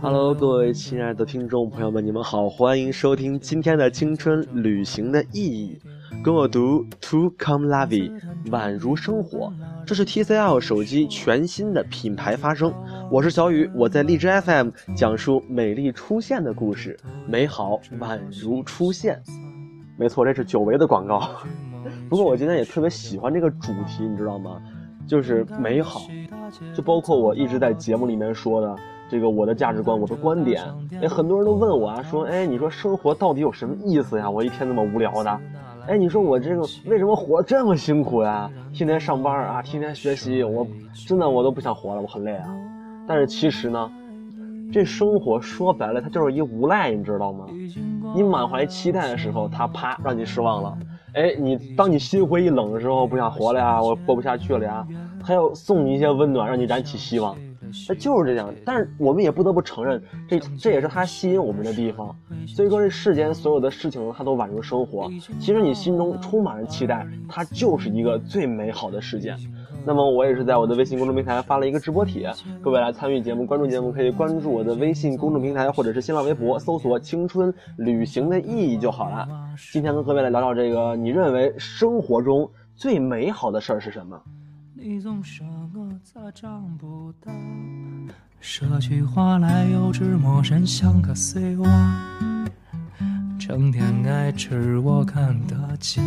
[0.00, 5.78] Hello，各位亲爱的听众朋友们，你们好，欢迎收听今天的青春旅行的意义。
[6.24, 8.10] 跟我读 To Come La Vie，
[8.46, 9.52] 宛如生活。
[9.84, 12.72] 这是 TCL 手机全新的品牌发声。
[13.10, 19.22] 我是小雨，我在荔枝 FM 讲述美丽出现的故事，美好宛如出现。
[19.98, 21.28] 没错，这是久违的广告。
[22.08, 24.62] 不过我今天也特别喜欢这个主题，你知道吗？
[25.06, 26.00] 就是美好，
[26.74, 28.74] 就包括我一直在节目里面说的
[29.10, 30.62] 这个我的价值观、我的观点。
[31.02, 34.30] 哎，很多人都问我啊，说，哎，你说生活到底有什么意思呀？
[34.30, 35.40] 我一天那么无聊的，
[35.88, 38.48] 哎，你说我这个为什么活这么辛苦呀？
[38.72, 40.64] 天天上班啊，天天学习，我
[41.06, 42.46] 真的我都不想活了，我很累啊。
[43.08, 43.90] 但是其实呢，
[44.72, 47.46] 这生活说白了，它就是一无赖，你知道吗？
[48.14, 50.78] 你满怀期待的时候，它啪让你失望了。
[51.14, 54.86] 哎，你当你心灰意冷的时候，不想活了呀，我活不下去了呀，
[55.24, 57.34] 它要送你一些温暖，让你燃起希望，
[57.88, 58.52] 那就是这样。
[58.64, 62.14] 但是我们也不得不承认，这这也是他吸引我们的地方。
[62.46, 65.10] 所以说，这世间所有的事情，它都宛如生活。
[65.38, 69.36] 其实你心中充满了期待，它就是一个最美好的事件。
[69.82, 79.26] 那么我也是在我的微信公众平台发了一个直播帖，各位来参与节目、关注节目，可以关注我的微信公众平台或者是新浪微博，搜索“青春旅行的意义”就好了。
[79.72, 84.20] 今天跟各位来聊聊这个，你认为生活中最美好的事儿是什么？
[84.82, 87.30] 你总说我咋长不大，
[88.40, 92.48] 说句话来又直陌生，像个碎娃，
[93.38, 96.00] 成天爱吃我看得起。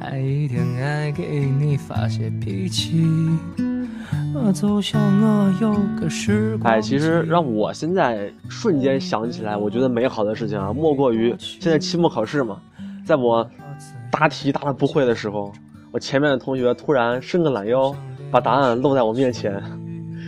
[0.00, 3.06] 爱一天爱给你发些脾气。
[6.62, 12.60] 哎，其实让我现在瞬间想起来，我觉得美好的事情啊，莫过于现在期末考试嘛，
[13.06, 13.50] 在我
[14.10, 15.50] 答题答的不会的时候，
[15.94, 17.94] 我前面的同学突然伸个懒腰，
[18.28, 19.62] 把答案露在我面前，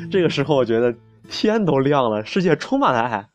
[0.09, 0.95] 这个时候我觉得
[1.29, 3.27] 天都亮了，世界充满了爱。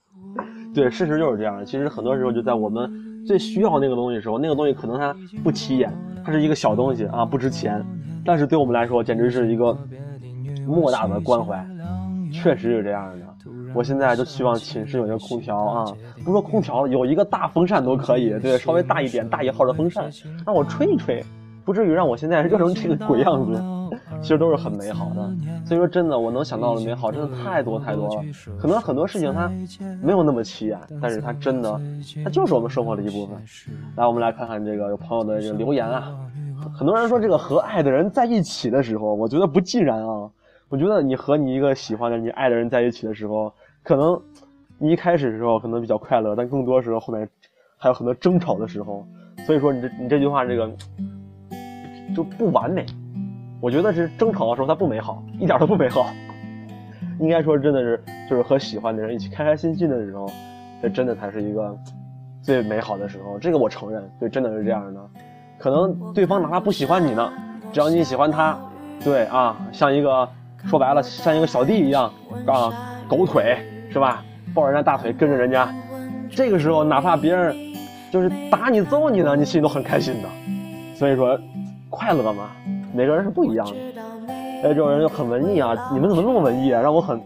[0.74, 1.66] 对，事实就是这样。
[1.66, 2.90] 其实很多时候就在我们
[3.28, 5.92] 最需要那个东西的时候，那个东西可能它不起眼。
[6.24, 7.86] 它是一个小东西啊，不值钱，
[8.24, 9.78] 但是对我们来说简直是一个
[10.66, 11.68] 莫大的关怀，
[12.32, 13.26] 确实是这样的。
[13.74, 15.86] 我现在就希望寝室有一个空调啊，
[16.24, 20.10] 不说空调，有一个大风扇都可以，对，稍微大一点、大一号的风扇，
[20.46, 21.22] 让我吹一吹，
[21.66, 23.62] 不至于让我现在热 成这个鬼样子。
[24.22, 25.30] 其实都是很美好的，
[25.66, 28.24] 所以说真的，我能想到的美好真的太多太多了。
[28.58, 29.52] 可能很多事情它
[30.02, 31.82] 没有那么起眼，但是它真的，
[32.24, 33.36] 它就是我们生活的一部分。
[33.98, 36.16] 来，我们来看看这个有朋友的这个留言啊。
[36.74, 40.30] 很多人说这个和爱的人在一起的时候，我觉得不尽然啊。
[40.70, 43.52] 我觉得你和你一个喜欢的、你爱的人在一起的时候，
[43.84, 44.22] 可能
[44.78, 47.28] 你一开始的时候可能比较快乐，但更多时候后面
[47.76, 49.06] 还有很多争吵的时候。
[49.48, 50.70] 所以说你这你这句话这个
[52.16, 52.86] 就不完美。
[53.60, 56.12] 我觉得是争吵的时候，它不美好，一点都不美好。
[57.20, 60.28] 应该说，真的是就是和喜欢的人一起开开心心的时候，
[60.82, 61.78] 这真的才是一个
[62.42, 63.38] 最美好的时候。
[63.38, 65.00] 这个我承认，对，真的是这样的。
[65.60, 67.32] 可能对方哪怕不喜欢你呢，
[67.72, 68.58] 只要你喜欢他，
[69.04, 70.28] 对啊，像一个
[70.66, 72.12] 说白了像一个小弟一样
[72.48, 72.74] 啊，
[73.08, 73.60] 狗腿
[73.92, 74.24] 是吧？
[74.54, 75.74] 抱人家大腿跟着人家，
[76.32, 77.56] 这个时候哪怕别人
[78.12, 80.28] 就是打你揍你呢，你心里都很开心的。
[80.96, 81.40] 所以说，
[81.92, 82.50] 快乐吗。
[82.94, 83.76] 每个人是不一样的，
[84.28, 85.90] 哎，这种人就很文艺啊！
[85.94, 86.82] 你们怎么那么文艺啊？
[86.82, 87.22] 让我很，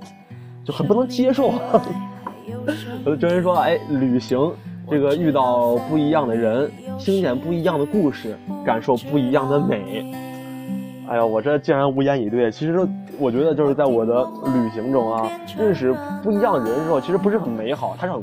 [0.65, 1.53] 就很不能接受。
[3.05, 4.51] 有的人说，哎，旅行
[4.89, 10.13] 这个遇到不一样的人，听见不一样的故事，感受不一样的美。
[11.07, 12.51] 哎呀，我这竟然无言以对。
[12.51, 12.87] 其实
[13.19, 18.13] 我觉得就是在我的旅行中啊，认识不一样的人的时候，其实不是很美好，他是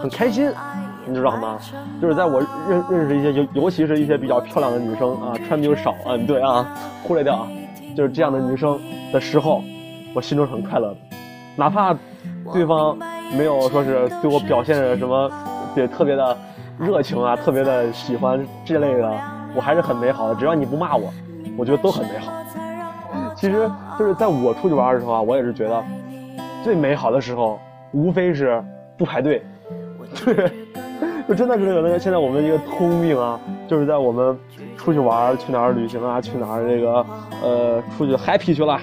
[0.00, 0.50] 很开心。
[1.04, 1.58] 你知道吗？
[2.00, 6.66] 就是在我认认识一些尤尤其是一些比较漂亮的女生啊，穿的又少，嗯，对啊，
[7.02, 7.48] 忽略掉啊，
[7.96, 8.78] 就是这样的女生
[9.12, 9.62] 的时候，
[10.14, 10.96] 我心中是很快乐的，
[11.56, 11.96] 哪怕
[12.52, 12.96] 对方
[13.36, 15.30] 没有说是对我表现什么，
[15.74, 16.36] 对特别的
[16.78, 19.12] 热情啊，特别的喜欢这类的，
[19.54, 20.34] 我还是很美好的。
[20.36, 21.12] 只要你不骂我，
[21.56, 22.32] 我觉得都很美好。
[23.34, 25.82] 其实就是在我出去玩的时候啊，我也是觉得
[26.62, 27.58] 最美好的时候，
[27.92, 28.62] 无非是
[28.96, 29.44] 不排队，
[30.24, 30.50] 对。
[31.28, 34.36] 就真的是有那个现在我们一个通病啊，就是在我们
[34.76, 37.06] 出去玩去哪儿旅行啊，去哪儿这个
[37.42, 38.78] 呃出去 happy 去了，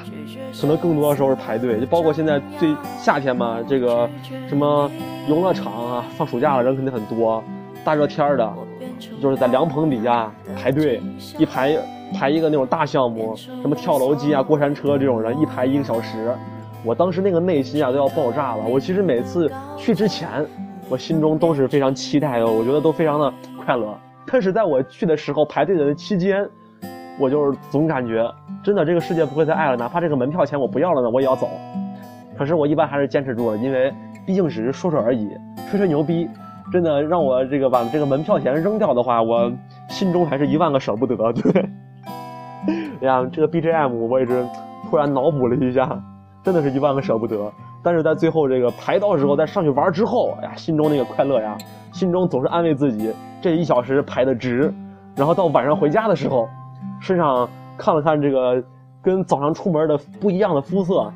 [0.59, 4.09] 可能更多的时候是排队，就包括现在最夏天嘛，这个
[4.47, 4.89] 什么
[5.27, 7.44] 游乐场啊，放暑假了人肯定很多，
[7.83, 8.53] 大热天的，
[9.21, 11.01] 就是在凉棚底下排队，
[11.38, 11.77] 一排
[12.13, 16.33] 排一个那种大项目，什么跳楼机啊、过山车这种人一排一个小时，
[16.86, 18.63] 我当时那个内心啊都要爆炸了。
[18.65, 20.45] 我其实每次去之前。
[20.89, 23.33] 我心中都是非常期待的，我觉得都非常的
[23.63, 23.95] 快乐。
[24.25, 26.47] 但是在我去的时候排队的期间，
[27.19, 28.30] 我就是总感觉
[28.63, 31.50] 真的这个世界不会再爱了，哪怕这个门票钱我不要了呢，我也要走。
[32.38, 33.94] 可是我一般还是坚持住了，因为
[34.25, 35.30] 毕竟只是说说而已，
[35.69, 36.27] 吹吹牛逼。
[36.71, 39.51] 真的让我这个把这个门票钱扔掉的话，我
[39.89, 41.33] 心中还是一万个舍不得。
[41.33, 41.69] 对，
[43.01, 44.45] 呀，这个 BGM 我也是
[44.88, 46.00] 突然脑补了一下，
[46.44, 47.51] 真的是一万个舍不得。
[47.81, 51.57] 但是在最后这个排到时候，在上去玩之后，哎呀，心中那个快乐呀，
[51.91, 54.73] 心中总是安慰自己，这一小时排的值。
[55.15, 56.47] 然后到晚上回家的时候，
[57.01, 58.63] 身上看了看这个
[59.01, 61.11] 跟早上出门的不一样的肤色，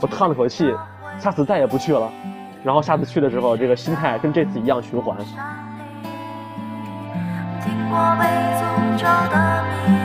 [0.00, 0.72] 我叹了口气，
[1.18, 2.10] 下次再也不去了。
[2.62, 5.16] 然后下次去的时候，这个心态跟这次一样循环。
[7.60, 8.24] 听过被
[8.56, 10.03] 诅咒的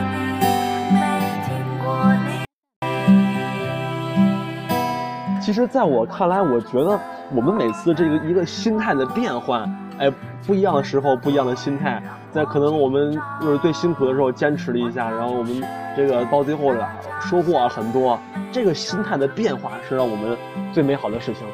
[5.40, 6.98] 其实，在我看来，我觉得
[7.34, 9.62] 我们每次这个一个心态的变换，
[9.98, 10.12] 哎，
[10.46, 15.62] 不一样的时候，不一样的心态，在可能我们就是最辛苦的时候坚持了一下，然后我们
[15.96, 16.86] 这个到最后了
[17.20, 18.18] 收获很多，
[18.52, 20.36] 这个心态的变化是让我们
[20.72, 21.46] 最美好的事情。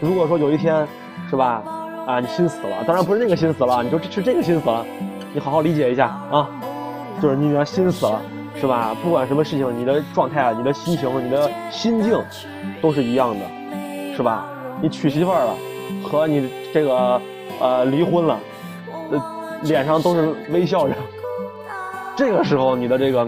[0.00, 0.86] 如果说有一天，
[1.30, 1.62] 是吧，
[2.06, 4.84] 啊，你心死了，当然不是那个心死了，你就是这个心死了，
[5.32, 6.48] 你好好理解一下啊，
[7.22, 8.20] 就是你要心死了。
[8.60, 8.94] 是吧？
[9.02, 12.22] 不管什么事情，你的状态、你的心情、你的心境，
[12.82, 14.46] 都是一样的，是吧？
[14.82, 15.54] 你娶媳妇儿了，
[16.04, 17.20] 和你这个
[17.58, 18.38] 呃离婚了，
[19.10, 19.22] 呃
[19.62, 20.94] 脸上都是微笑着。
[22.14, 23.26] 这个时候你的这个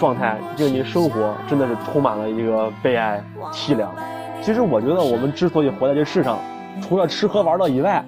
[0.00, 3.22] 状态，就你生活真的是充满了一个悲哀、
[3.52, 3.94] 凄凉。
[4.42, 6.38] 其实我觉得我们之所以活在这世上，
[6.82, 8.04] 除了吃喝玩乐以外，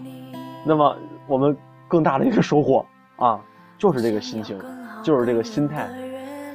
[0.65, 0.97] 那么
[1.29, 2.85] 我们更大的一个收获
[3.17, 3.39] 啊，
[3.79, 4.59] 就是这个心情。
[5.02, 5.88] 就是这个心态，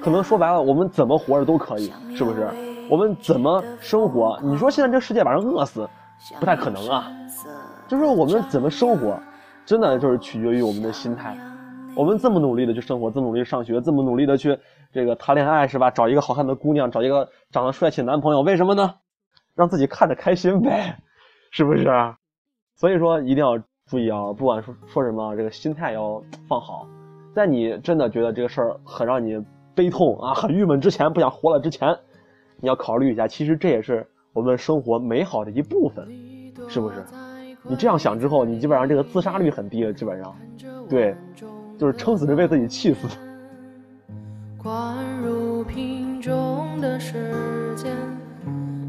[0.01, 2.47] 可能说白了，我们怎么活着都可以，是不是？
[2.89, 4.39] 我们怎么生活？
[4.43, 5.89] 你说现在这世界把人饿死，
[6.39, 7.11] 不太可能啊。
[7.87, 9.19] 就是我们怎么生活，
[9.65, 11.35] 真的就是取决于我们的心态。
[11.95, 14.57] 我们这么努力的去生活，这么努力上学，这么努力的去
[14.91, 15.89] 这个谈恋爱，是吧？
[15.89, 18.93] 找一个好看的姑娘，找一个长得帅气的男朋友，为什么呢？
[19.55, 20.97] 让自己看着开心呗，
[21.51, 21.87] 是不是？
[22.75, 23.57] 所以说一定要
[23.87, 26.85] 注意啊，不管说说什么，这个心态要放好。
[27.35, 29.37] 在你真的觉得这个事儿很让你
[29.75, 31.93] 悲痛啊，很郁闷之前，不想活了之前，
[32.61, 36.07] 你要考虑一下，其实这也是我们生活美好的一部分，
[36.69, 37.03] 是不是？
[37.61, 40.33] 你这样想之后，你基本上这个自杀率很低了，基本上，
[40.87, 41.13] 对，
[41.77, 43.05] 就是撑死是被自己气死。
[44.57, 47.33] 灌入瓶中的时
[47.75, 47.93] 间，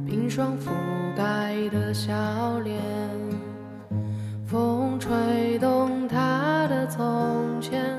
[0.07, 0.71] 冰霜覆
[1.17, 2.13] 盖的笑
[2.61, 2.81] 脸
[4.47, 7.96] 风吹动他的从前。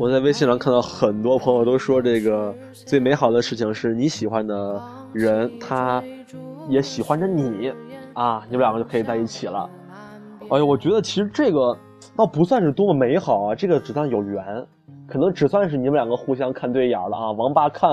[0.00, 4.82] 我在微信上看到很多朋友都说，这个最美好的事情是你喜欢的
[5.12, 6.02] 人，他
[6.70, 7.70] 也喜欢着你，
[8.14, 9.68] 啊，你们两个就可以在一起了。
[10.50, 11.76] 哎呦，我觉得其实这个
[12.16, 14.42] 倒不算是多么美好啊，这个只算有缘，
[15.06, 17.32] 可能只算是你们两个互相看对眼了啊。
[17.32, 17.90] 王八看，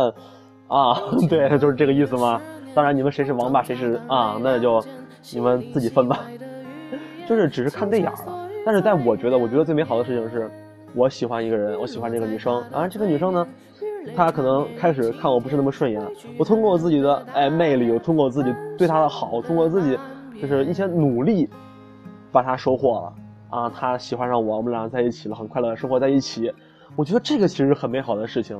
[0.69, 0.95] 啊，
[1.30, 2.42] 对，就是这个意思吗？
[2.74, 4.81] 当然，你们谁是王八，谁是啊，那就
[5.33, 6.21] 你们自己分吧。
[7.27, 10.49] 就是只是看对眼了，但是在我觉得，我觉得最美好的事情是。
[10.94, 13.47] 我喜欢一个人，我喜欢这个女生，啊，这个女生呢，
[14.15, 16.01] 她可能开始看我不是那么顺眼，
[16.39, 19.97] 我通过我自己的哎魅力，我通过我自己对她的好，通过自己
[20.41, 21.47] 就是一些努力，
[22.31, 23.13] 把她收获了，
[23.49, 26.51] 啊，她喜欢上我，我们俩在一起了，很快乐的生活在一起，
[26.95, 28.59] 我觉得这个其实很美好的事情，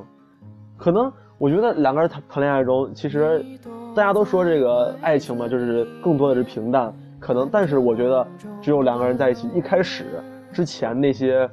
[0.76, 3.44] 可能我觉得两个人谈谈恋爱中，其实
[3.96, 8.24] 大家都说这个爱情嘛，就是更多的是平淡，可能，但是我觉得
[8.60, 11.48] 只有两个人在一起一开始之前那些。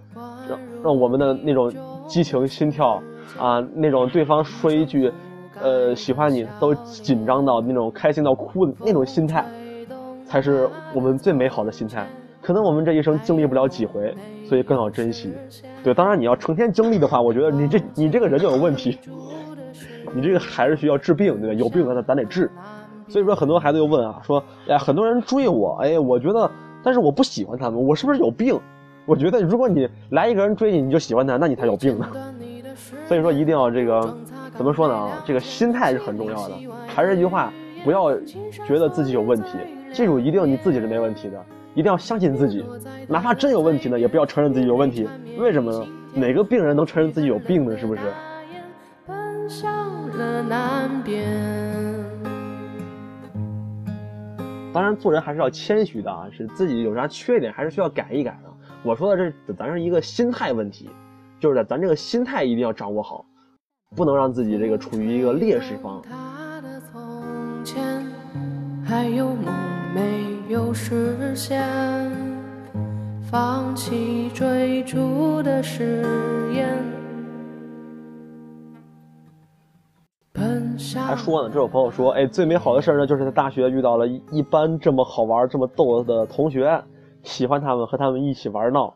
[0.85, 1.73] 让我们的那种
[2.05, 3.01] 激情心跳
[3.39, 5.11] 啊，那种对方说一句，
[5.59, 9.43] 呃，喜欢你都紧张到那种开心到哭的那种心态，
[10.27, 12.07] 才是我们最美好的心态。
[12.39, 14.13] 可能我们这一生经历不了几回，
[14.47, 15.33] 所以更要珍惜。
[15.83, 18.99] 对，当然你要成天经历的话，我觉得你这你这个人就有问题，
[20.13, 21.55] 你这个还是需要治病，对吧？
[21.55, 22.51] 有病咱咱得治。
[23.07, 26.51] 所以说，很多孩子又问啊，说，哎，很多人追我，哎，我觉得，
[26.83, 28.59] 但是我不喜欢他们，我是不是有病？
[29.05, 32.07] 我觉得，如果你来一个人追你，你就喜欢他，那你才有病呢。
[33.07, 34.17] 所以说，一定要这个，
[34.55, 34.95] 怎么说呢？
[34.95, 36.55] 啊，这个心态是很重要的。
[36.87, 38.15] 还是那句话，不要
[38.65, 39.57] 觉得自己有问题，
[39.93, 41.39] 记住，一定你自己是没问题的，
[41.73, 42.65] 一定要相信自己。
[43.07, 45.07] 哪怕真有问题呢，也不要承认自己有问题。
[45.37, 45.85] 为什么呢？
[46.13, 47.77] 哪个病人能承认自己有病呢？
[47.77, 48.01] 是不是？
[54.73, 58.49] 当然，做人还是要谦虚的啊，是自己有啥缺点，还是需要改一改的。
[58.85, 60.87] 我说的这，咱是一个心态问题，
[61.39, 63.25] 就是在咱这个心态一定要掌握好，
[63.95, 66.03] 不能让自己这个处于一个劣势方。
[81.07, 86.79] 还说呢，这有朋友说，哎，最美好的事呢，就是在大学遇到了一般这么好玩、这么逗的同学，
[87.25, 88.95] 喜欢他们，和他们一起玩闹。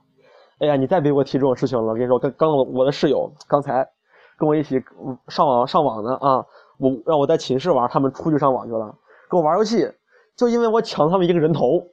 [0.60, 1.84] 哎呀，你再别给我提这种事情了。
[1.84, 3.86] 我跟你说，刚刚我的室友刚才
[4.38, 4.82] 跟我一起
[5.28, 6.46] 上网上网呢啊，
[6.78, 8.96] 我让我在寝室玩，他们出去上网去了，
[9.30, 9.90] 跟我玩游戏，
[10.38, 11.84] 就因为我抢他们一个人头，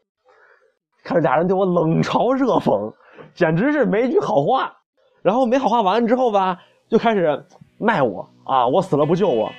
[1.04, 2.92] 看着俩人对我冷嘲热讽，
[3.34, 4.72] 简直是没一句好话。
[5.22, 6.56] 然后没好话完之后吧，
[6.88, 7.44] 就开始
[7.78, 9.50] 卖我啊，我死了不救我。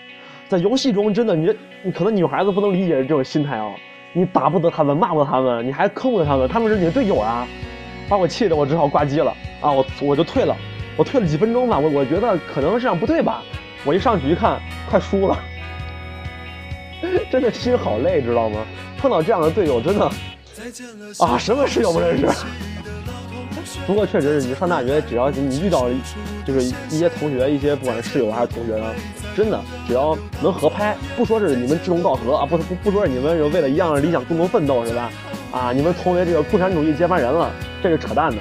[0.47, 1.53] 在游戏中，真的你
[1.83, 3.75] 你可能女孩子不能理解这种心态啊，
[4.13, 7.47] 你打不得他们，骂不得他们，你还坑不得他们，他们是你的队友啊。
[8.09, 9.69] 把我气的，我只好挂机了啊！
[9.69, 10.55] 我我就退了，
[10.95, 11.77] 我退了几分钟吧。
[11.77, 13.43] 我我觉得可能是这样不对吧？
[13.83, 15.37] 我一上去一看，快输了，
[17.29, 18.65] 真的心好累，知道吗？
[18.97, 20.05] 碰到这样的队友，真的
[21.19, 22.25] 啊，什么室友不认识。
[23.85, 25.89] 不过确实是你上大学，只要你遇到
[26.45, 28.85] 就是一些同学，一些不管是室友还是同学呢，
[29.37, 35.11] 真的只要能合拍，不说是你们志同道合啊，不不不说是你们为了一样的理想共同奋斗，是吧？
[35.51, 37.51] 啊，你们成为这个共产主义接班人了，
[37.83, 38.37] 这是扯淡的。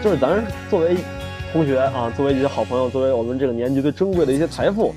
[0.00, 0.96] 就是咱作为
[1.52, 4.94] 同学啊，作为一些好朋友，作为我们这个年级最珍贵的一些财富，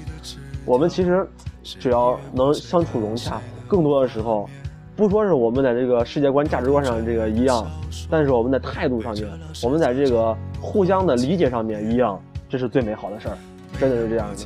[0.65, 1.27] 我们其实
[1.63, 4.47] 只要能相处融洽，更多的时候，
[4.95, 7.65] 不说是我们在这个世界观、价值观上这个一样，
[8.07, 9.27] 但是我们在态度上面，
[9.63, 13.37] 我们在这个互相的理解上面一样，这是最美好的事儿，
[13.79, 14.45] 真的是这样的。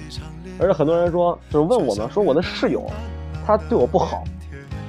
[0.59, 2.85] 而且很多人说，就是问我们说，我的室友
[3.45, 4.23] 他对我不好。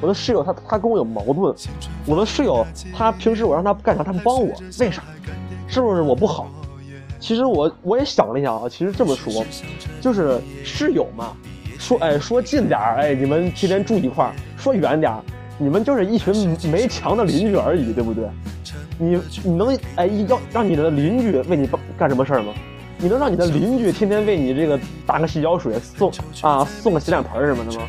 [0.01, 1.55] 我的室友他他跟我有矛盾，
[2.05, 5.03] 我的室友他平时我让他干啥他不帮我，为啥？
[5.67, 6.51] 是不是我不好？
[7.19, 9.43] 其实我我也想了一下啊，其实这么说，
[10.03, 11.33] 就是室友嘛，
[11.79, 15.11] 说哎说近点儿哎你们天天住一块儿，说远点
[15.57, 18.29] 你们就是一群没墙的邻居而已，对不对？
[18.99, 22.53] 你你能哎要让你的邻居为你干什么事儿吗？
[22.99, 26.11] 你能让你的邻居天天为你这个打个洗脚水送
[26.41, 27.87] 啊送个洗脸盆什么的吗？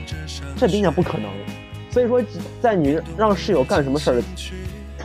[0.58, 1.30] 这明显不可能。
[1.92, 2.22] 所以说，
[2.62, 4.22] 在你让室友干什么事儿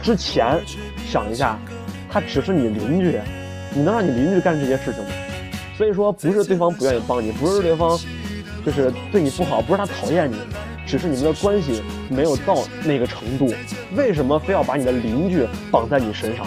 [0.03, 0.59] 之前，
[1.07, 1.59] 想一下，
[2.11, 3.21] 他只是你邻居，
[3.73, 5.11] 你能让你邻居干这些事情吗？
[5.77, 7.97] 所以说，不是对方不愿意帮你，不是对方
[8.67, 10.37] 就是对你不好，不是他讨厌你，
[10.85, 13.53] 只是你们的关系没有到那个程度。
[13.95, 16.45] 为什么非要把你的邻居绑在你身上？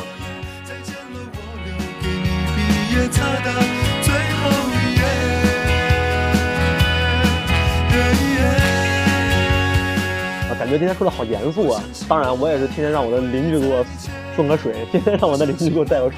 [10.60, 11.84] 感觉今天说的好严肃啊！
[12.08, 13.86] 当然，我也是天天让我的邻居给我
[14.34, 16.18] 送个水，天天让我的邻居给我带个书。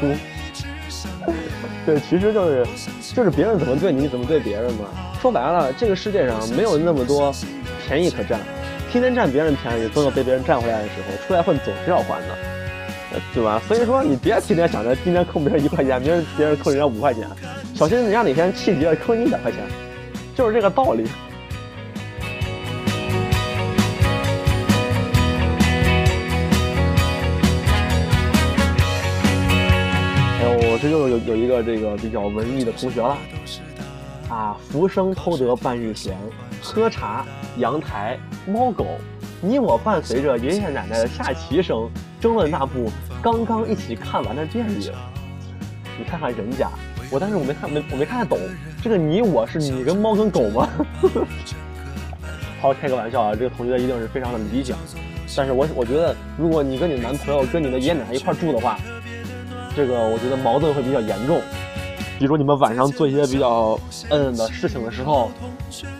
[1.83, 2.63] 对，其实就是
[3.15, 4.85] 就是别人怎么对你，怎么对别人嘛。
[5.19, 7.33] 说白了，这个世界上没有那么多
[7.87, 8.39] 便宜可占，
[8.91, 12.27] 天天占别人便宜，总有被别人占回来的时候，出来混总是要还的，
[13.33, 13.61] 对吧？
[13.67, 17.27] 所以说，你别天天想着今天坑别人一块钱，明天别人坑人家五块钱，
[17.73, 19.61] 小心人家哪天气急了坑你一百块钱，
[20.35, 21.05] 就是这个道理。
[30.37, 33.17] 哎呦这又有有一个这个比较文艺的同学了，
[34.29, 36.15] 啊，浮生偷得半日闲，
[36.61, 37.25] 喝茶，
[37.57, 38.85] 阳台，猫狗，
[39.41, 42.91] 你我伴随着爷爷奶奶的下棋声，争论那部
[43.25, 44.91] 刚刚一起看完的电影。
[45.97, 46.69] 你看看人家，
[47.09, 48.37] 我但是我没看没我没看得懂，
[48.83, 50.69] 这个你我是你跟猫跟狗吗？
[52.61, 54.77] 好，开个玩笑啊，这个同学一定是非常的理想，
[55.35, 58.77] 但是我我觉得，如果你跟你男朋友跟你的爷爷奶奶一块住的话。
[59.75, 61.41] 这个我觉得矛盾会比较严重，
[62.19, 63.77] 比如你们晚上做一些比较
[64.09, 65.31] 嗯的事情的时候，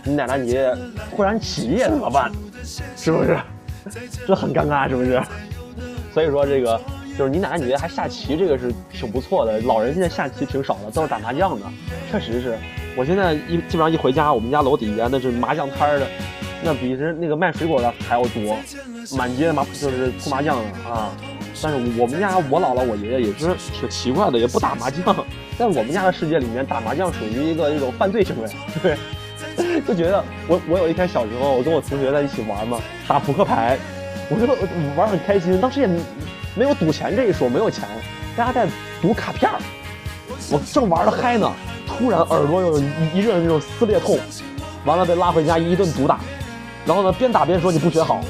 [0.03, 0.77] 你奶奶你爷爷
[1.13, 2.31] 突然起夜怎么办？
[2.95, 3.37] 是不是？
[4.27, 5.19] 这很尴尬，是不是？
[6.13, 6.79] 所以说这个
[7.17, 9.59] 就是你奶奶你爷爷还下棋，这个是挺不错的。
[9.61, 11.65] 老人现在下棋挺少的，都是打麻将的。
[12.11, 12.57] 确实是，
[12.95, 16.07] 我现在一基本上一回家，我们家楼底下那是麻将摊的，
[16.63, 18.57] 那比人那个卖水果的还要多，
[19.17, 21.11] 满街麻就是搓麻将的啊。
[21.61, 25.15] 但是我们家我姥姥我爷爷也是挺奇怪的，也不打麻将。
[25.57, 28.49] 在我们家的世界里面，打麻将属于一个一种犯罪行为，
[28.83, 28.97] 对，
[29.87, 33.79] 就觉得我我有一天小时候，我跟我同学在一起玩嘛，打扑克牌，
[34.29, 34.53] 我觉得
[34.97, 35.59] 玩很开心。
[35.61, 35.89] 当时也
[36.55, 37.87] 没有赌钱这一说，没有钱，
[38.35, 38.67] 大家在
[39.01, 39.51] 赌卡片
[40.51, 41.51] 我正玩的嗨呢，
[41.85, 42.79] 突然耳朵有
[43.13, 44.17] 一阵那种撕裂痛，
[44.85, 46.19] 完了被拉回家一顿毒打，
[46.85, 48.21] 然后呢边打边说你不学好。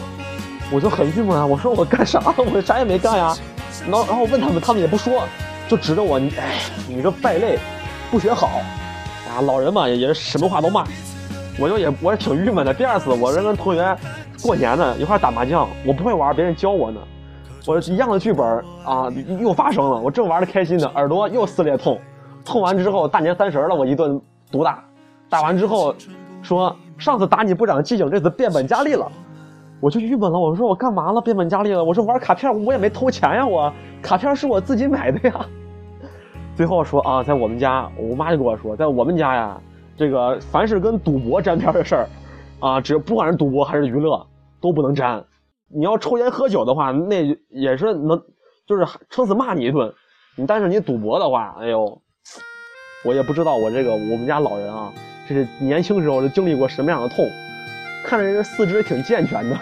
[0.72, 1.46] 我就很郁闷啊！
[1.46, 2.34] 我说我干啥了？
[2.52, 3.38] 我啥也没干呀。
[3.84, 5.24] 然后然后问他们，他们也不说，
[5.70, 6.56] 就指着我，你哎，
[6.88, 7.60] 你这败类，
[8.10, 8.48] 不学好
[9.30, 9.42] 啊！
[9.42, 10.84] 老人嘛，也是什么话都骂。
[11.60, 12.74] 我就也我也挺郁闷的。
[12.74, 13.96] 第二次我是跟同学
[14.42, 17.00] 过年呢，一块打麻将，我不会玩，别人教我呢。
[17.68, 20.00] 我一样的剧本啊，又发生了。
[20.00, 22.00] 我正玩的开心呢，耳朵又撕裂痛。
[22.44, 24.84] 痛完之后，大年三十了，我一顿毒打。
[25.30, 25.96] 打完之后，
[26.44, 29.12] 说上次打你不长记性，这次变本加厉了。
[29.82, 31.20] 我就郁闷了，我说我干嘛了？
[31.20, 31.84] 变本加厉了。
[31.84, 35.46] 我说玩卡片我也没偷钱呀，我卡片是我自己买的呀。
[36.56, 39.60] 最后说啊，在我们家，我妈就跟我说，在我们家呀，
[39.98, 42.10] 这个凡是跟赌博沾边的事儿，
[42.60, 44.24] 啊，只不管是赌博还是娱乐，
[44.62, 45.24] 都不能沾。
[45.68, 48.22] 你要抽烟喝酒的话，那也是能，
[48.68, 49.94] 就是撑死骂你一顿。
[50.38, 52.02] 你但是你赌博的话，哎呦，
[53.04, 54.94] 我也不知道我这个我们家老人啊，
[55.28, 57.26] 这是年轻时候是经历过什么样的痛。
[58.04, 59.56] 看着人四肢挺健全的，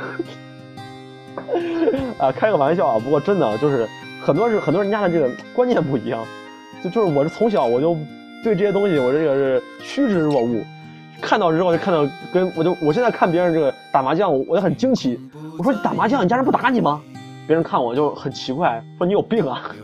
[2.20, 3.00] 啊，开个玩笑啊。
[3.00, 3.88] 不过真的就是
[4.22, 6.26] 很多是很多人家的这个观念不一样。
[6.84, 7.96] 就就是我是从小我就
[8.44, 10.66] 对这些东西我这个是趋之若鹜，
[11.22, 15.20] 看到之后就看到跟我就我现在看别人这个打麻将我就很惊奇，
[15.58, 17.02] 我说打麻将你家人不打你吗？
[17.48, 19.70] 别人看我就很奇怪，说你有病啊。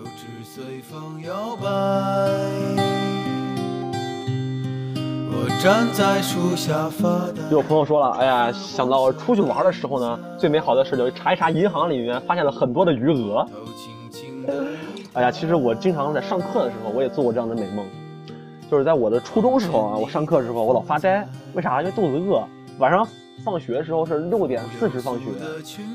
[7.50, 13.45] 就有朋友说了，哎呀，想到出去玩的时候呢，最美好的事就是查一查银行里面发现了很多的余额。
[15.13, 17.86] 哎呀，其实我经常在上课的时候，我也做过这样的美梦，
[18.69, 21.81] 就是在我的初中时候啊，我上课的时候我老发呆，为啥？
[21.81, 22.43] 因为肚子饿。
[22.77, 23.05] 晚上
[23.43, 25.25] 放学的时候是六点四十放学，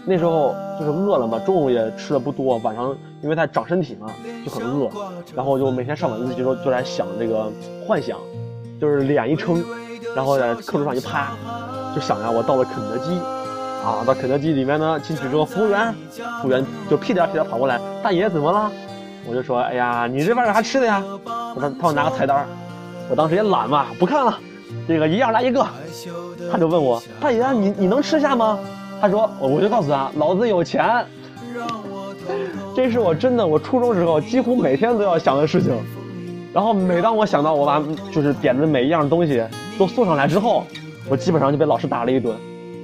[0.04, 4.10] 那时候就是饿了嘛，中午也吃的不多，晚上因为在长身体嘛，
[4.44, 4.90] 就很饿，
[5.34, 7.50] 然后就每天上晚自习时候就在想这个
[7.86, 8.18] 幻想，
[8.80, 9.64] 就是脸一撑，
[10.14, 11.32] 然后在课桌上一趴，
[11.94, 13.16] 就想呀，我到了肯德基，
[13.82, 15.94] 啊，到肯德基里面呢，进去之后，服务员，
[16.42, 18.70] 服务员就屁颠屁颠跑过来，大爷怎么了？
[19.26, 21.02] 我就说，哎呀，你这边有啥吃的呀？
[21.58, 22.46] 他他我拿个菜单，
[23.10, 24.38] 我当时也懒嘛，不看了，
[24.88, 25.66] 这个一样来一个。
[26.50, 28.58] 他就问我，大爷，你你能吃下吗？
[29.00, 31.04] 他说，我就告诉他，老子有钱。
[32.74, 35.72] 这是我真的，我初中时候几乎每天都要想的事情。
[36.52, 39.44] 然后每当我想到我把就是点的每一样东西
[39.78, 40.64] 都送上来之后，
[41.08, 42.34] 我基本上就被老师打了一顿，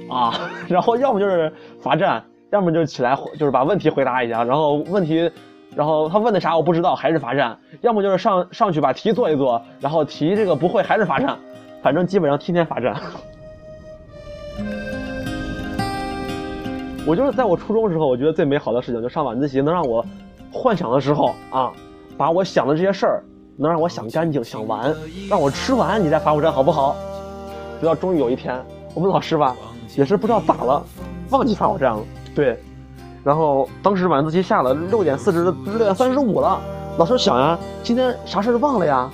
[0.09, 0.33] 啊，
[0.67, 5.29] 然后要么就是罚站，要么就起来就是把问题回答一下，然后问题。
[5.75, 11.37] 然后他问的啥我不知道，还是罚站；要么就是上上去把题做一做，然后题这个不会还是罚站，
[11.81, 12.95] 反正基本上天天罚站。
[17.07, 20.05] 我就是在我初中时候，我觉得最美好的事情就上晚自习能让我
[20.51, 21.71] 幻想的时候啊，
[22.17, 23.23] 把我想的这些事儿
[23.57, 24.93] 能让我想干净、想完，
[25.29, 26.95] 让我吃完你再罚我站好不好？
[27.79, 28.61] 直到终于有一天，
[28.93, 29.55] 我们老师吧
[29.97, 30.83] 也是不知道咋了，
[31.29, 32.03] 忘记罚我站了。
[32.35, 32.59] 对。
[33.23, 36.59] 然后当时晚自习下了六点四十，六点三十五了。
[36.97, 39.09] 老师想呀，今天啥事忘了呀？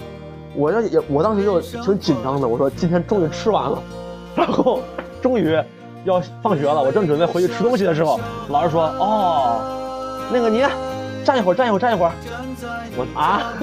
[0.55, 2.47] 我这也，我当时就挺紧张的。
[2.47, 3.77] 我说今天终于吃完了，
[4.33, 4.81] 然后
[5.21, 5.55] 终于
[6.03, 6.81] 要放学了。
[6.81, 9.59] 我正准备回去吃东西的时候，老师说：“哦，
[10.31, 10.63] 那个你
[11.23, 12.11] 站一会儿，站一会儿，站一会儿。”
[12.97, 13.53] 我啊，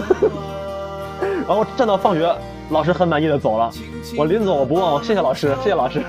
[1.49, 2.33] 然后站到放学，
[2.71, 3.69] 老师很满意的走了。
[4.17, 6.01] 我临走我不忘我谢谢老师，谢谢老师，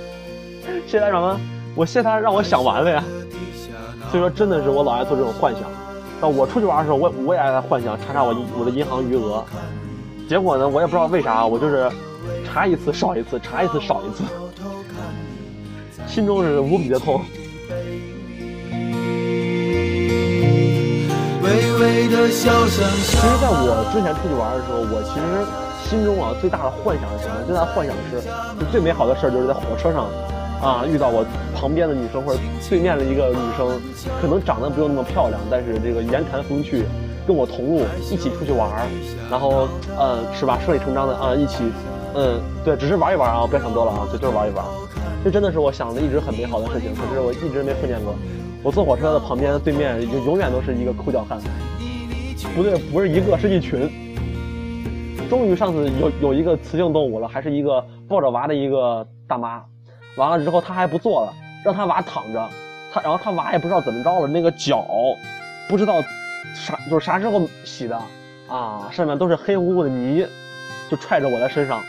[0.86, 1.38] 谢谢他什么？
[1.74, 3.04] 我谢他让我想完了呀。
[4.10, 5.62] 所以说，真的是我老爱做这种幻想。
[6.20, 9.44] 那我出去玩的时候，我我也爱幻想查查我我的银行余额。
[10.28, 11.90] 结果呢，我也不知道为啥，我就是
[12.44, 14.24] 查一次少一次，查一次少一次，
[16.06, 17.20] 心中是无比的痛。
[22.30, 22.50] 其实，
[23.40, 25.24] 在我之前出去玩的时候，我其实
[25.88, 27.34] 心中啊最大的幻想是什么？
[27.46, 28.20] 最大的幻想是，
[28.58, 30.06] 就最美好的事儿就是在火车上。
[30.60, 33.80] 啊，遇到我旁边的女生或者对面的一个女生，
[34.20, 36.84] 可能长得不用那么漂亮，但是这个言谈风趣，
[37.26, 38.86] 跟我同路，一起出去玩儿，
[39.30, 40.58] 然后，呃，是吧？
[40.64, 41.62] 顺理成章的啊，一起，
[42.14, 44.64] 嗯，对，只是玩一玩啊，不要想多了啊，就就是玩一玩。
[45.24, 48.14] 这真的是我想的一直很美好的事情，可是我一直没碰见过。
[48.62, 51.38] 我坐火车的旁边对面就永远都是一个抠脚汉，
[52.56, 53.88] 不对，不是一个，是一群。
[55.30, 59.62] 终于上次有有一个雌性动物了，还是一个抱着娃的一个大妈。
[60.16, 61.32] 完了之后，他还不坐了，
[61.64, 62.48] 让他娃躺着，
[62.92, 64.86] 他然后他娃也不知道怎么着了，那个脚
[65.68, 66.02] 不知道
[66.54, 68.00] 啥就是啥时候洗的
[68.48, 70.26] 啊，上面都是黑乎乎的泥，
[70.90, 71.82] 就踹着我的身上。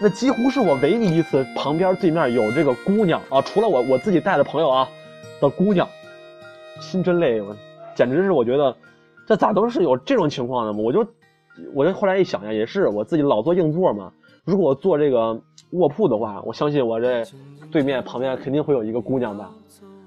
[0.00, 4.88] 那几乎是我唯一一次旁边对面有这个姑娘啊，除了我我自己带的朋友啊
[5.40, 5.88] 的姑娘，
[6.80, 7.56] 心真累，我
[7.94, 8.76] 简直是我觉得
[9.26, 10.80] 这咋都是有这种情况的嘛？
[10.80, 11.06] 我就
[11.72, 14.12] 我就后来一想呀，也是我自己老坐硬座嘛。
[14.44, 15.40] 如果我坐这个
[15.74, 17.24] 卧铺的话，我相信我这
[17.70, 19.50] 对面旁边肯定会有一个姑娘吧。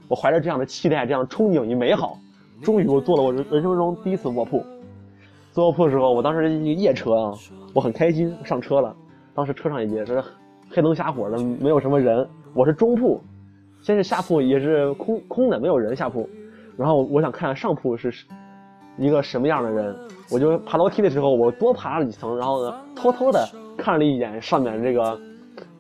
[0.08, 2.18] 我怀着这样的期待，这样憧憬与美好，
[2.62, 4.64] 终于我坐了我人生中第一次卧铺。
[5.52, 7.34] 坐卧铺的时候，我当时一个夜车啊，
[7.74, 8.96] 我很开心上车了。
[9.34, 10.24] 当时车上也是
[10.70, 12.28] 黑灯瞎火的，没有什么人。
[12.54, 13.20] 我是中铺，
[13.82, 16.30] 先是下铺也是空空的，没有人下铺。
[16.78, 18.14] 然后我想看上铺是
[18.98, 19.94] 一个什么样的人，
[20.32, 23.46] 我就爬楼梯的时候，我多爬了几层，然后呢，偷偷的。
[23.78, 25.20] 看了一眼上面这个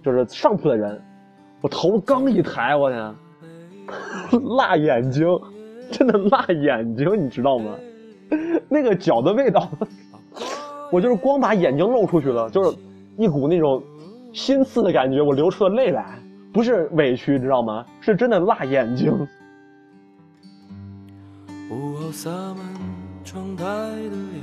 [0.08, 1.02] 就是上铺的人，
[1.60, 3.14] 我头刚一抬，我天，
[4.56, 5.28] 辣眼睛，
[5.92, 7.72] 真的辣眼睛，你知道吗？
[8.70, 9.70] 那个脚的味道，
[10.94, 12.78] 我就是光把眼睛露出去了，就是
[13.18, 13.84] 一股那种
[14.32, 16.18] 心刺的感觉，我流出了泪来，
[16.54, 17.86] 不是委屈，知道吗？
[18.00, 19.12] 是真的辣眼睛。
[21.70, 22.60] 午后洒满
[23.26, 24.42] 窗台的阳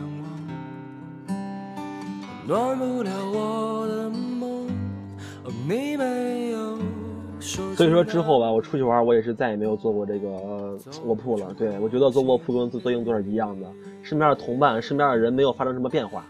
[1.27, 1.39] 光，
[2.47, 4.67] 暖不了我的梦，
[7.41, 10.29] 所以说之后吧，我出去玩，我也是再也没有坐过这个
[11.05, 11.53] 卧铺了。
[11.59, 13.67] 对我觉得坐卧铺跟坐硬座是一样的，
[14.03, 16.25] 身边的同伴、身边的人没有发生什么变化，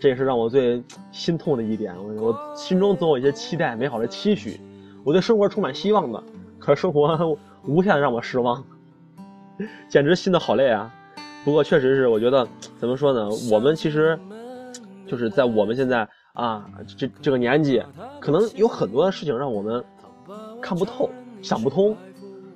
[0.00, 1.94] 这也是让我最心痛的一点。
[1.96, 4.60] 我我心中总有一些期待、美好的期许，
[5.04, 6.22] 我对生活充满希望的，
[6.58, 8.62] 可是生活 无限的让我失望。
[9.88, 10.92] 简直心的好累啊！
[11.44, 13.28] 不过确实是，我觉得怎么说呢？
[13.50, 14.18] 我们其实
[15.06, 17.82] 就是在我们现在啊这这个年纪，
[18.20, 19.82] 可能有很多的事情让我们
[20.60, 21.08] 看不透、
[21.40, 21.96] 想不通。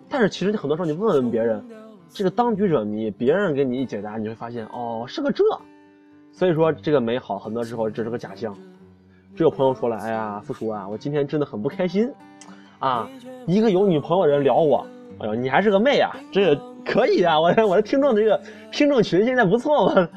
[0.09, 1.65] 但是其实很多时候你问问别人，
[2.11, 5.43] 这个当局者迷，别人给你一解答，你会发现哦是个这。
[6.31, 8.55] 所以说这个美好很多时候只是个假象。
[9.35, 12.13] 只有朋友说了：“哎呀，付叔啊，我今天真的很不开心
[12.79, 13.09] 啊！
[13.47, 14.87] 一个有女朋友的人聊我，
[15.19, 18.41] 哎呦，你还是个妹啊，这个。”可以啊，我我的听众这个
[18.73, 20.09] 听众群现在不错嘛，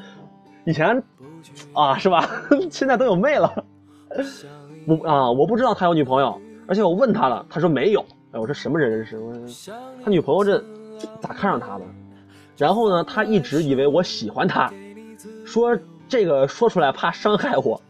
[0.64, 1.02] 以前
[1.72, 2.28] 啊是吧？
[2.70, 3.64] 现在都有妹了。
[4.86, 8.00] 我啊，我不知道他有女朋友，而且我问他了，他说没有。
[8.32, 9.18] 哎，我说什么人认识？
[9.18, 9.74] 我说
[10.04, 10.62] 他女朋友这
[11.20, 11.84] 咋看上他的？
[12.56, 14.72] 然后呢，他一直以为我喜欢他，
[15.44, 15.76] 说
[16.08, 17.80] 这个说出来怕伤害我，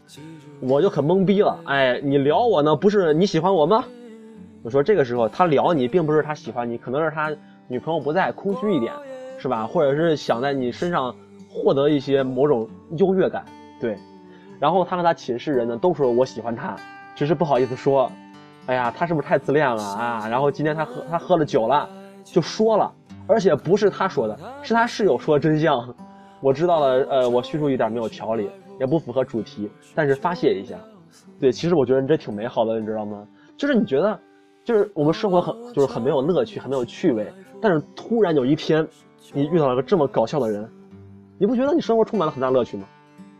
[0.61, 1.59] 我就很懵逼了。
[1.65, 3.83] 哎，你聊我呢，不是你喜欢我吗？
[4.63, 7.31] 我说这个时候他聊你，并不是他喜欢你，可能是他。
[7.69, 8.93] 女朋友不在，空虚一点，
[9.39, 9.65] 是吧？
[9.65, 11.15] 或者是想在你身上
[11.53, 13.45] 获得一些某种优越感，
[13.79, 13.97] 对。
[14.59, 16.75] 然后他和他寝室人呢都说我喜欢他，
[17.15, 18.11] 只是不好意思说。
[18.65, 20.25] 哎呀，他是不是太自恋了啊？
[20.29, 21.87] 然后今天他喝他喝了酒了，
[22.23, 22.89] 就说了，
[23.27, 25.93] 而且不是他说的，是他室友说真相。
[26.39, 30.77] 我知道了，呃，我叙述一点没有条理，也不符合主题，但是发泄一下。
[31.41, 33.27] 对，其实我觉得你这挺美好的，你知道吗？
[33.57, 34.17] 就是你觉得，
[34.63, 37.29] 就是我们生活很就是很没有乐趣，很没有趣味。
[37.61, 38.87] 但是突然有一天，
[39.33, 40.69] 你遇到了个这么搞笑的人，
[41.43, 42.87] 你不觉得你生活充满了很大乐趣吗？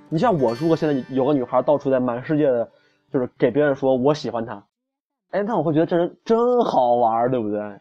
[0.10, 2.70] 你像我，如果现在有个女孩到处在满世界的，
[3.10, 4.62] 就是给别人说我喜欢她，
[5.32, 7.80] 哎，那我会觉得这人真好玩，对不对？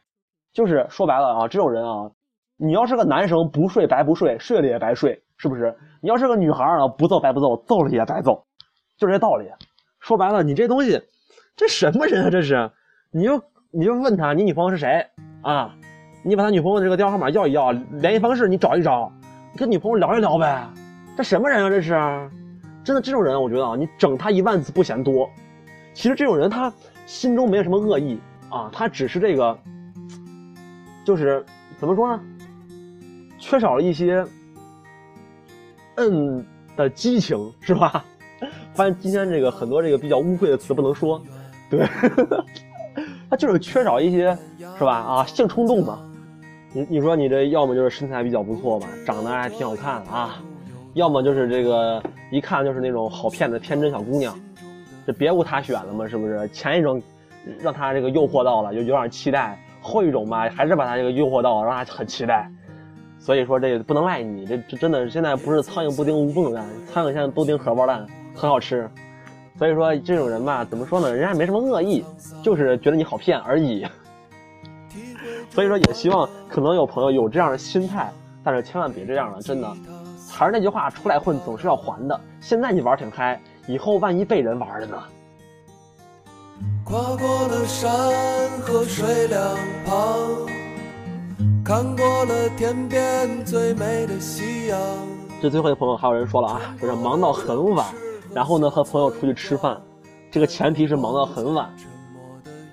[0.53, 2.09] 就是说白了啊，这种人啊，
[2.57, 5.77] 你要是个男生不睡白不睡，睡了也白睡，是不是？
[6.01, 8.45] 你要是个女孩啊，不揍白不揍，揍了也白揍，
[8.97, 9.51] 就这道理。
[9.99, 11.03] 说白了，你这东西，
[11.57, 12.31] 这什么人啊？
[12.31, 12.71] 这是？
[13.11, 15.05] 你就你就问他，你女朋友是谁
[15.43, 15.75] 啊？
[16.25, 19.13] 你把他女朋友的这个电话号码要一要，联系方式你找一找，
[19.57, 20.67] 跟女朋友聊一聊呗。
[21.17, 21.69] 这什么人啊？
[21.69, 21.91] 这是，
[22.83, 25.29] 真的这种人，我觉得啊，你整他一万次不嫌多。
[25.95, 26.73] 其实这种人他
[27.07, 29.57] 心中没有什么恶意啊，他只是这个，
[31.05, 31.45] 就是
[31.79, 32.23] 怎么说呢？
[33.39, 34.25] 缺少了一些
[35.97, 36.45] 嗯
[36.77, 38.03] 的激情，是吧？
[38.73, 41.23] 发现今天这个很多这个比较污秽的词不能说，
[41.69, 41.87] 对，
[43.29, 44.37] 他就是缺少一些，
[44.79, 44.97] 是吧？
[44.97, 45.99] 啊，性冲动嘛。
[46.75, 50.43] 你你说你这要么就是身材比较不错吧，长得还挺好看啊，
[50.95, 54.35] 要么就是这个一看就是那种好骗的天真小姑娘，
[55.07, 56.49] 这别无他选了嘛，是不是？
[56.49, 57.01] 前一种
[57.61, 62.51] 让他这个诱惑到了，就有点期待；后一种吧，还是把他这个诱惑到了，让他很期待。
[63.19, 68.89] 所以说这不能赖你，这这真的现在不是苍蝇不叮无缝的蛋，苍蝇现在都叮荷包蛋，很好吃。
[69.59, 71.15] 所以说这种人吧，怎么说呢？
[71.15, 72.03] 人家没什么恶意，
[72.43, 73.87] 就是觉得你好骗而已。
[75.55, 78.11] 所以说，也希望可能有朋友有这样的心态，
[78.43, 79.71] 但是千万别这样了，真的。
[80.31, 82.19] 还是那句话，出来混总是要还的。
[82.41, 84.97] 现在你玩挺嗨，以后万一被人玩了呢？
[86.85, 87.91] 跨过了山
[88.63, 89.43] 和水两
[89.85, 89.97] 旁，
[91.63, 94.81] 看过了天边最美的夕阳。
[95.43, 97.87] 这最后一个朋友还有人说了啊，就是忙到很晚，
[98.33, 99.79] 然后呢和朋友出去吃饭，
[100.31, 101.69] 这个前提是忙到很晚。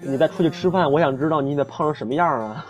[0.01, 2.65] 你再出去吃饭，我想知道你得胖成什么样啊！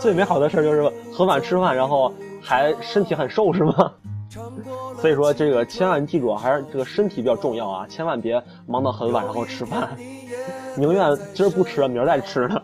[0.00, 3.92] 最美好的事就是很晚吃饭，然后还身体很瘦，是吗？
[4.98, 7.86] 所以说这个千万记住，还是这个身体比较重要啊！
[7.88, 9.90] 千万别忙到很晚然后吃饭，
[10.76, 12.60] 宁愿今儿不吃了，明儿再吃呢。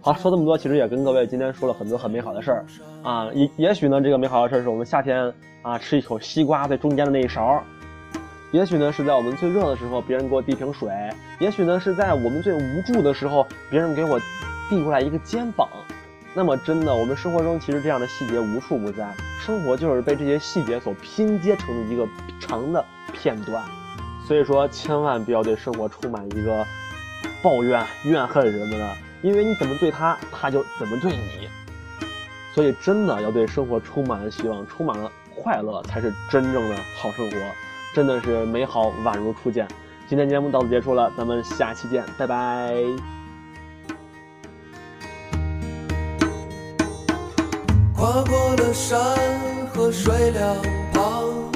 [0.00, 2.64] 好，说这么多，其实也跟各位今天说了很多很美好的事儿
[3.02, 3.28] 啊。
[3.32, 7.60] 也也许呢，这个美好的事儿是我们夏天啊吃一口西瓜在中间的那一勺。
[8.52, 10.88] 也许呢是在我们最热的时候，别人给我递瓶水；
[11.38, 14.18] 也许呢是在我们最无助的时候，别人给我
[14.68, 15.68] 递过来一个肩膀。
[16.32, 19.08] 那么，真的，我们生活中其实这样的细节无处不在，
[19.40, 22.06] 生活就是被这些细节所拼接成的一个
[22.38, 23.64] 长的片段。
[24.26, 26.64] 所以说，千万不要对生活充满一个
[27.42, 31.48] 抱怨、怨恨什么的，因为你怎么对他，他就怎么对你。
[32.54, 37.36] 所以，真的要对生活充满了希望，充满了快乐，才是真正的好生活。
[37.96, 39.66] 真的是美好宛如初见。
[40.06, 42.74] 今天节目到此结束了，咱们下期见，拜拜。
[47.96, 49.00] 跨过了山
[49.72, 50.56] 和水两
[50.92, 51.50] 旁，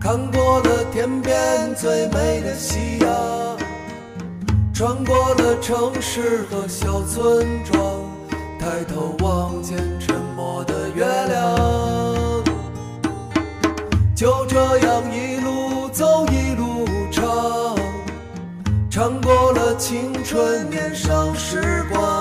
[0.00, 3.58] 看过了天边最美的夕阳，
[4.72, 8.00] 穿过了城市和小村庄，
[8.58, 9.76] 抬头望见
[19.78, 22.17] 青春年少时光。